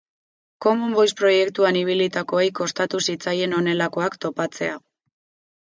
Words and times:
Common 0.65 0.95
Voice 0.99 1.13
proiektuan 1.19 1.77
ibilitakoei 1.83 2.49
kostatu 2.61 3.03
zitzaien 3.07 3.55
honelakoak 3.61 4.21
topatzea. 4.27 4.83